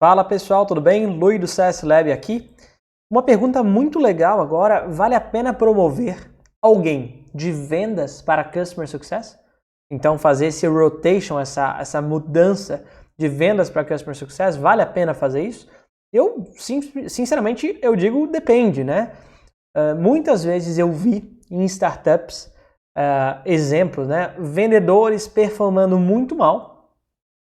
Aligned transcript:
Fala 0.00 0.22
pessoal, 0.22 0.64
tudo 0.64 0.80
bem? 0.80 1.06
Lui 1.06 1.40
do 1.40 1.48
CS 1.48 1.82
Lab 1.82 2.12
aqui. 2.12 2.48
Uma 3.10 3.20
pergunta 3.20 3.64
muito 3.64 3.98
legal 3.98 4.40
agora: 4.40 4.86
vale 4.86 5.16
a 5.16 5.20
pena 5.20 5.52
promover 5.52 6.32
alguém 6.62 7.26
de 7.34 7.50
vendas 7.50 8.22
para 8.22 8.44
Customer 8.44 8.88
Success? 8.88 9.36
Então, 9.90 10.16
fazer 10.16 10.46
esse 10.46 10.68
rotation, 10.68 11.40
essa, 11.40 11.76
essa 11.80 12.00
mudança 12.00 12.84
de 13.18 13.26
vendas 13.26 13.68
para 13.68 13.84
Customer 13.84 14.14
Success, 14.14 14.56
vale 14.56 14.82
a 14.82 14.86
pena 14.86 15.14
fazer 15.14 15.42
isso? 15.42 15.68
Eu, 16.12 16.44
sinceramente, 17.08 17.76
eu 17.82 17.96
digo 17.96 18.28
depende, 18.28 18.84
né? 18.84 19.12
Uh, 19.76 19.96
muitas 19.96 20.44
vezes 20.44 20.78
eu 20.78 20.92
vi 20.92 21.40
em 21.50 21.64
startups 21.64 22.52
uh, 22.96 23.42
exemplos, 23.44 24.06
né? 24.06 24.32
Vendedores 24.38 25.26
performando 25.26 25.98
muito 25.98 26.36
mal 26.36 26.77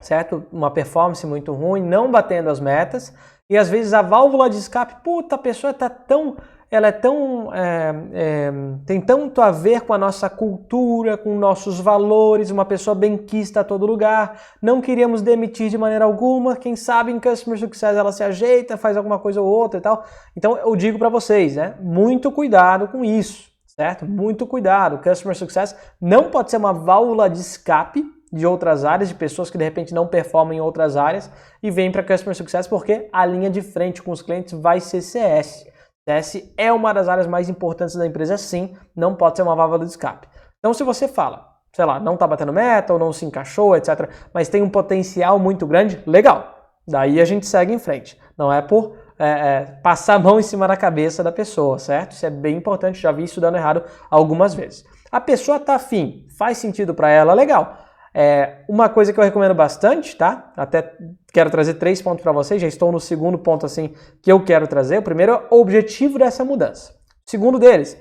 certo? 0.00 0.44
Uma 0.52 0.70
performance 0.70 1.26
muito 1.26 1.52
ruim, 1.52 1.82
não 1.82 2.10
batendo 2.10 2.50
as 2.50 2.60
metas, 2.60 3.12
e 3.48 3.58
às 3.58 3.68
vezes 3.68 3.92
a 3.92 4.02
válvula 4.02 4.48
de 4.48 4.56
escape, 4.56 5.02
puta, 5.02 5.34
a 5.34 5.38
pessoa 5.38 5.70
está 5.70 5.88
tão, 5.90 6.36
ela 6.70 6.88
é 6.88 6.92
tão, 6.92 7.54
é, 7.54 7.94
é, 8.12 8.52
tem 8.86 9.00
tanto 9.00 9.42
a 9.42 9.50
ver 9.50 9.82
com 9.82 9.92
a 9.92 9.98
nossa 9.98 10.30
cultura, 10.30 11.16
com 11.16 11.36
nossos 11.36 11.78
valores, 11.78 12.50
uma 12.50 12.64
pessoa 12.64 12.94
benquista 12.94 13.60
a 13.60 13.64
todo 13.64 13.84
lugar, 13.84 14.40
não 14.62 14.80
queríamos 14.80 15.20
demitir 15.20 15.68
de 15.68 15.76
maneira 15.76 16.04
alguma, 16.04 16.56
quem 16.56 16.74
sabe 16.74 17.12
em 17.12 17.20
Customer 17.20 17.58
Success 17.58 17.96
ela 17.96 18.12
se 18.12 18.24
ajeita, 18.24 18.78
faz 18.78 18.96
alguma 18.96 19.18
coisa 19.18 19.42
ou 19.42 19.46
outra 19.46 19.78
e 19.78 19.82
tal. 19.82 20.04
Então 20.34 20.56
eu 20.56 20.74
digo 20.74 20.98
para 20.98 21.10
vocês, 21.10 21.54
né, 21.56 21.74
muito 21.80 22.32
cuidado 22.32 22.88
com 22.88 23.04
isso, 23.04 23.50
certo? 23.66 24.06
Muito 24.06 24.46
cuidado, 24.46 24.98
Customer 24.98 25.36
Success 25.36 25.76
não 26.00 26.30
pode 26.30 26.50
ser 26.50 26.56
uma 26.56 26.72
válvula 26.72 27.28
de 27.28 27.40
escape 27.40 28.04
de 28.34 28.46
outras 28.46 28.84
áreas, 28.84 29.08
de 29.08 29.14
pessoas 29.14 29.48
que 29.48 29.56
de 29.56 29.64
repente 29.64 29.94
não 29.94 30.06
performam 30.06 30.52
em 30.52 30.60
outras 30.60 30.96
áreas 30.96 31.30
e 31.62 31.70
vêm 31.70 31.92
para 31.92 32.02
Customer 32.02 32.34
Success 32.34 32.66
porque 32.66 33.08
a 33.12 33.24
linha 33.24 33.48
de 33.48 33.62
frente 33.62 34.02
com 34.02 34.10
os 34.10 34.20
clientes 34.20 34.52
vai 34.52 34.80
ser 34.80 35.00
CS. 35.00 35.66
CS 36.08 36.52
é 36.56 36.72
uma 36.72 36.92
das 36.92 37.08
áreas 37.08 37.26
mais 37.26 37.48
importantes 37.48 37.94
da 37.94 38.06
empresa, 38.06 38.36
sim, 38.36 38.76
não 38.94 39.14
pode 39.14 39.36
ser 39.36 39.42
uma 39.42 39.54
válvula 39.54 39.84
de 39.84 39.90
escape. 39.90 40.28
Então, 40.58 40.74
se 40.74 40.82
você 40.82 41.06
fala, 41.06 41.46
sei 41.72 41.84
lá, 41.84 42.00
não 42.00 42.14
está 42.14 42.26
batendo 42.26 42.52
meta 42.52 42.92
ou 42.92 42.98
não 42.98 43.12
se 43.12 43.24
encaixou, 43.24 43.76
etc., 43.76 44.10
mas 44.32 44.48
tem 44.48 44.62
um 44.62 44.68
potencial 44.68 45.38
muito 45.38 45.66
grande, 45.66 46.02
legal. 46.06 46.72
Daí 46.86 47.20
a 47.20 47.24
gente 47.24 47.46
segue 47.46 47.72
em 47.72 47.78
frente. 47.78 48.20
Não 48.36 48.52
é 48.52 48.60
por 48.60 48.96
é, 49.18 49.28
é, 49.28 49.60
passar 49.82 50.14
a 50.14 50.18
mão 50.18 50.38
em 50.38 50.42
cima 50.42 50.66
da 50.68 50.76
cabeça 50.76 51.22
da 51.22 51.32
pessoa, 51.32 51.78
certo? 51.78 52.12
Isso 52.12 52.26
é 52.26 52.30
bem 52.30 52.56
importante, 52.56 53.00
já 53.00 53.12
vi 53.12 53.24
isso 53.24 53.40
dando 53.40 53.56
errado 53.56 53.82
algumas 54.10 54.54
vezes. 54.54 54.84
A 55.10 55.20
pessoa 55.20 55.58
está 55.58 55.76
afim, 55.76 56.26
faz 56.36 56.58
sentido 56.58 56.92
para 56.92 57.08
ela, 57.08 57.32
legal. 57.32 57.78
É, 58.16 58.58
uma 58.68 58.88
coisa 58.88 59.12
que 59.12 59.18
eu 59.18 59.24
recomendo 59.24 59.54
bastante, 59.54 60.16
tá? 60.16 60.52
Até 60.56 60.96
quero 61.32 61.50
trazer 61.50 61.74
três 61.74 62.00
pontos 62.00 62.22
para 62.22 62.30
vocês, 62.30 62.62
já 62.62 62.68
estou 62.68 62.92
no 62.92 63.00
segundo 63.00 63.36
ponto 63.36 63.66
assim 63.66 63.92
que 64.22 64.30
eu 64.30 64.44
quero 64.44 64.68
trazer. 64.68 64.98
O 64.98 65.02
primeiro 65.02 65.32
é 65.32 65.42
o 65.50 65.60
objetivo 65.60 66.16
dessa 66.16 66.44
mudança. 66.44 66.92
O 67.26 67.30
segundo 67.30 67.58
deles, 67.58 67.96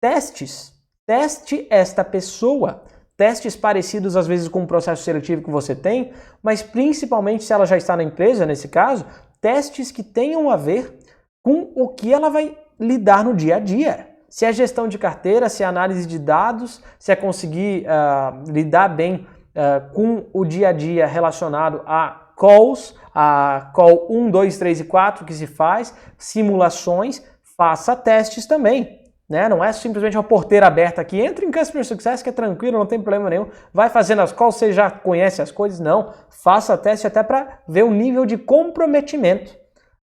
testes. 0.00 0.74
Teste 1.06 1.66
esta 1.70 2.02
pessoa. 2.02 2.82
Testes 3.16 3.54
parecidos 3.54 4.16
às 4.16 4.26
vezes 4.26 4.48
com 4.48 4.64
o 4.64 4.66
processo 4.66 5.04
seletivo 5.04 5.42
que 5.42 5.50
você 5.50 5.74
tem, 5.74 6.12
mas 6.42 6.62
principalmente 6.62 7.44
se 7.44 7.52
ela 7.52 7.64
já 7.64 7.76
está 7.76 7.96
na 7.96 8.02
empresa, 8.02 8.44
nesse 8.44 8.66
caso, 8.66 9.06
testes 9.40 9.92
que 9.92 10.02
tenham 10.02 10.50
a 10.50 10.56
ver 10.56 10.98
com 11.42 11.70
o 11.76 11.88
que 11.88 12.12
ela 12.12 12.28
vai 12.28 12.58
lidar 12.80 13.22
no 13.22 13.34
dia 13.34 13.56
a 13.56 13.60
dia. 13.60 14.08
Se 14.28 14.44
é 14.44 14.52
gestão 14.52 14.88
de 14.88 14.98
carteira, 14.98 15.48
se 15.48 15.62
é 15.62 15.66
análise 15.66 16.08
de 16.08 16.18
dados, 16.18 16.82
se 16.98 17.12
é 17.12 17.14
conseguir 17.14 17.86
uh, 17.86 18.50
lidar 18.50 18.88
bem 18.88 19.24
uh, 19.54 19.92
com 19.92 20.26
o 20.32 20.44
dia 20.44 20.68
a 20.68 20.72
dia 20.72 21.06
relacionado 21.06 21.82
a 21.86 22.32
calls, 22.36 22.94
a 23.14 23.70
call 23.74 24.08
1, 24.10 24.30
2, 24.30 24.58
3 24.58 24.80
e 24.80 24.84
4 24.84 25.24
que 25.24 25.32
se 25.32 25.46
faz, 25.46 25.94
simulações, 26.18 27.22
faça 27.56 27.94
testes 27.94 28.46
também. 28.46 29.00
Né? 29.28 29.48
Não 29.48 29.64
é 29.64 29.72
simplesmente 29.72 30.16
uma 30.16 30.22
porteira 30.22 30.66
aberta 30.66 31.00
aqui, 31.00 31.18
entre 31.18 31.46
em 31.46 31.50
Customer 31.50 31.84
Success 31.84 32.22
que 32.22 32.28
é 32.28 32.32
tranquilo, 32.32 32.78
não 32.78 32.86
tem 32.86 33.00
problema 33.00 33.30
nenhum, 33.30 33.48
vai 33.72 33.88
fazendo 33.88 34.20
as 34.20 34.32
calls, 34.32 34.56
você 34.56 34.72
já 34.72 34.90
conhece 34.90 35.40
as 35.40 35.50
coisas, 35.50 35.80
não, 35.80 36.12
faça 36.28 36.76
teste 36.76 37.06
até 37.06 37.22
para 37.22 37.60
ver 37.66 37.84
o 37.84 37.90
nível 37.90 38.26
de 38.26 38.36
comprometimento 38.36 39.56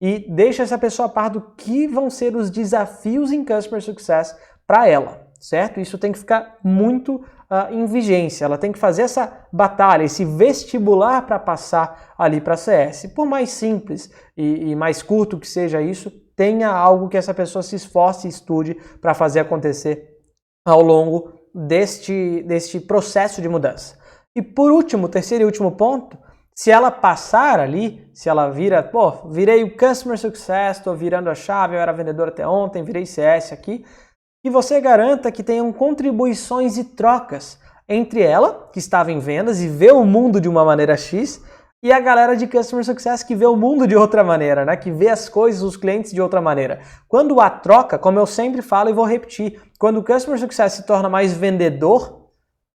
e 0.00 0.26
deixa 0.28 0.62
essa 0.62 0.78
pessoa 0.78 1.06
a 1.06 1.12
par 1.12 1.30
do 1.30 1.40
que 1.56 1.86
vão 1.86 2.08
ser 2.08 2.34
os 2.34 2.50
desafios 2.50 3.30
em 3.30 3.44
Customer 3.44 3.82
Success 3.82 4.36
para 4.66 4.88
ela, 4.88 5.28
certo? 5.38 5.78
Isso 5.78 5.98
tem 5.98 6.10
que 6.10 6.18
ficar 6.18 6.56
muito 6.64 7.22
uh, 7.52 7.70
em 7.70 7.84
vigência. 7.84 8.46
Ela 8.46 8.56
tem 8.56 8.72
que 8.72 8.78
fazer 8.78 9.02
essa 9.02 9.46
batalha, 9.52 10.04
esse 10.04 10.24
vestibular 10.24 11.26
para 11.26 11.38
passar 11.38 12.14
ali 12.16 12.40
para 12.40 12.56
CS. 12.56 13.12
Por 13.14 13.26
mais 13.26 13.50
simples 13.50 14.10
e, 14.34 14.70
e 14.70 14.74
mais 14.74 15.02
curto 15.02 15.38
que 15.38 15.46
seja 15.46 15.82
isso, 15.82 16.10
tenha 16.34 16.70
algo 16.70 17.10
que 17.10 17.16
essa 17.18 17.34
pessoa 17.34 17.62
se 17.62 17.76
esforce 17.76 18.26
e 18.26 18.30
estude 18.30 18.74
para 19.00 19.12
fazer 19.12 19.40
acontecer 19.40 20.08
ao 20.64 20.80
longo 20.80 21.30
deste, 21.54 22.42
deste 22.46 22.80
processo 22.80 23.42
de 23.42 23.48
mudança. 23.48 24.00
E 24.34 24.40
por 24.40 24.72
último, 24.72 25.08
terceiro 25.08 25.42
e 25.42 25.44
último 25.44 25.72
ponto, 25.72 26.16
se 26.54 26.70
ela 26.70 26.90
passar 26.90 27.60
ali, 27.60 28.08
se 28.14 28.28
ela 28.28 28.48
vira, 28.48 28.82
pô, 28.82 29.28
virei 29.28 29.62
o 29.62 29.76
Customer 29.76 30.18
Success, 30.18 30.78
estou 30.78 30.94
virando 30.94 31.28
a 31.28 31.34
chave, 31.34 31.76
eu 31.76 31.80
era 31.80 31.92
vendedor 31.92 32.28
até 32.28 32.46
ontem, 32.46 32.82
virei 32.82 33.04
CS 33.04 33.52
aqui, 33.52 33.84
que 34.42 34.50
você 34.50 34.80
garanta 34.80 35.30
que 35.30 35.42
tenham 35.42 35.72
contribuições 35.72 36.76
e 36.76 36.82
trocas 36.82 37.58
entre 37.88 38.22
ela, 38.22 38.68
que 38.72 38.80
estava 38.80 39.12
em 39.12 39.20
vendas 39.20 39.60
e 39.60 39.68
vê 39.68 39.92
o 39.92 40.04
mundo 40.04 40.40
de 40.40 40.48
uma 40.48 40.64
maneira 40.64 40.96
X, 40.96 41.40
e 41.80 41.92
a 41.92 42.00
galera 42.00 42.36
de 42.36 42.46
Customer 42.46 42.84
Success 42.84 43.22
que 43.22 43.34
vê 43.34 43.46
o 43.46 43.56
mundo 43.56 43.86
de 43.86 43.96
outra 43.96 44.22
maneira, 44.22 44.64
né? 44.64 44.76
Que 44.76 44.90
vê 44.90 45.08
as 45.08 45.28
coisas, 45.28 45.62
os 45.62 45.76
clientes 45.76 46.12
de 46.12 46.20
outra 46.20 46.40
maneira. 46.40 46.80
Quando 47.08 47.40
há 47.40 47.50
troca, 47.50 47.98
como 47.98 48.18
eu 48.18 48.26
sempre 48.26 48.62
falo 48.62 48.88
e 48.88 48.92
vou 48.92 49.04
repetir, 49.04 49.60
quando 49.78 49.98
o 49.98 50.04
Customer 50.04 50.38
Success 50.38 50.72
se 50.74 50.86
torna 50.86 51.08
mais 51.08 51.32
vendedor, 51.32 52.28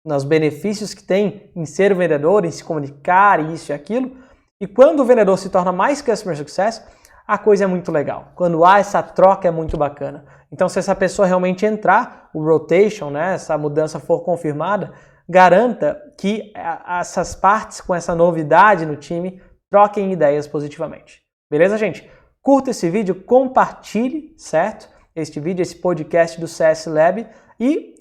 nos 0.05 0.23
benefícios 0.23 0.95
que 0.95 1.03
tem 1.03 1.51
em 1.55 1.67
ser 1.67 1.95
vendedor, 1.95 2.45
em 2.45 2.51
se 2.51 2.63
comunicar, 2.63 3.41
isso 3.53 3.73
e 3.73 3.75
aquilo, 3.75 4.13
e 4.61 4.67
quando 4.67 5.01
o 5.01 5.05
vendedor 5.05 5.37
se 5.37 5.51
torna 5.51 5.73
mais 5.73 6.01
Customer 6.01 6.37
Success, 6.37 6.83
a 7.27 7.37
coisa 7.37 7.65
é 7.65 7.67
muito 7.67 7.91
legal. 7.91 8.33
Quando 8.35 8.65
há 8.65 8.79
essa 8.79 9.03
troca 9.03 9.49
é 9.49 9.51
muito 9.51 9.77
bacana. 9.77 10.25
Então, 10.51 10.69
se 10.69 10.79
essa 10.79 10.95
pessoa 10.95 11.27
realmente 11.27 11.67
entrar, 11.67 12.31
o 12.33 12.43
rotation, 12.43 13.11
né, 13.11 13.35
essa 13.35 13.59
mudança 13.59 13.99
for 13.99 14.21
confirmada, 14.23 14.93
garanta 15.29 16.01
que 16.17 16.53
essas 16.55 17.35
partes 17.35 17.81
com 17.81 17.95
essa 17.95 18.15
novidade 18.15 18.87
no 18.87 18.97
time 18.97 19.43
troquem 19.71 20.13
ideias 20.13 20.47
positivamente. 20.47 21.23
Beleza, 21.51 21.77
gente? 21.77 22.09
Curta 22.41 22.71
esse 22.71 22.89
vídeo, 22.89 23.15
compartilhe, 23.15 24.35
certo? 24.39 24.89
Este 25.15 25.41
vídeo, 25.41 25.63
esse 25.63 25.77
podcast 25.77 26.41
do 26.41 26.47
CS 26.47 26.87
Lab 26.87 27.27
e 27.59 27.95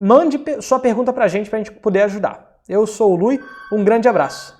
mande 0.00 0.42
sua 0.60 0.80
pergunta 0.80 1.12
para 1.12 1.26
a 1.26 1.28
gente 1.28 1.48
para 1.48 1.60
a 1.60 1.62
gente 1.62 1.72
poder 1.72 2.02
ajudar. 2.02 2.58
Eu 2.68 2.86
sou 2.86 3.12
o 3.12 3.16
Lui, 3.16 3.40
um 3.72 3.84
grande 3.84 4.08
abraço. 4.08 4.58